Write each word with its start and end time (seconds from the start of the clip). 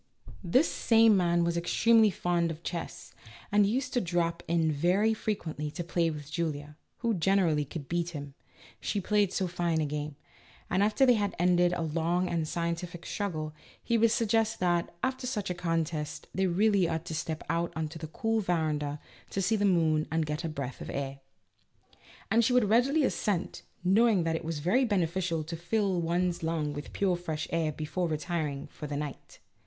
This 0.43 0.67
same 0.67 1.15
man 1.15 1.43
was 1.43 1.55
extremely 1.55 2.09
fond 2.09 2.49
of 2.49 2.63
chess, 2.63 3.13
and 3.51 3.67
used 3.67 3.93
to 3.93 4.01
drop 4.01 4.41
in 4.47 4.71
very 4.71 5.13
frequently 5.13 5.69
to 5.69 5.83
play 5.83 6.09
with 6.09 6.31
Julia, 6.31 6.75
who 7.01 7.13
generally 7.13 7.65
could 7.65 7.87
beat 7.87 8.09
him 8.09 8.33
(she 8.79 8.99
played 8.99 9.31
so 9.31 9.45
fine 9.45 9.79
a 9.79 9.85
game), 9.85 10.15
and 10.71 10.81
after 10.81 11.05
they 11.05 11.13
had 11.13 11.35
ended 11.37 11.71
a 11.73 11.83
long 11.83 12.27
and 12.27 12.47
scien 12.47 12.73
tific 12.73 13.05
struggle, 13.05 13.53
he 13.83 13.95
would 13.95 14.09
suggest 14.09 14.59
that, 14.59 14.91
after 15.03 15.27
such 15.27 15.51
a 15.51 15.53
contest, 15.53 16.25
they 16.33 16.47
really 16.47 16.89
ought 16.89 17.05
to 17.05 17.13
step 17.13 17.43
out 17.47 17.71
on 17.75 17.87
to 17.89 17.99
the 17.99 18.07
cool 18.07 18.39
veranda 18.39 18.99
to 19.29 19.39
see 19.39 19.55
the 19.55 19.65
moon 19.65 20.07
and 20.09 20.25
get 20.25 20.43
a 20.43 20.49
breath 20.49 20.81
of 20.81 20.89
air. 20.89 21.19
And 22.31 22.43
she 22.43 22.53
would 22.53 22.69
readily 22.69 23.03
assent, 23.03 23.61
knowing 23.83 24.23
that 24.23 24.35
it 24.35 24.43
was 24.43 24.61
very 24.65 24.83
beneficial 24.83 25.43
to 25.43 25.55
fill 25.55 26.01
one's 26.01 26.41
lungs 26.41 26.73
with 26.75 26.91
pure 26.91 27.15
fresh 27.15 27.47
air 27.51 27.71
before 27.71 28.07
retiring 28.07 28.65
for 28.65 28.87
the 28.87 28.97
night. 28.97 29.37